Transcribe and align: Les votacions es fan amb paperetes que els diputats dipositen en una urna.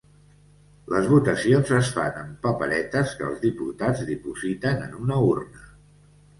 Les 0.93 1.09
votacions 1.11 1.73
es 1.81 1.91
fan 1.99 2.17
amb 2.23 2.41
paperetes 2.47 3.15
que 3.21 3.29
els 3.29 3.45
diputats 3.45 4.05
dipositen 4.11 4.85
en 4.89 5.01
una 5.07 5.23
urna. 5.31 5.67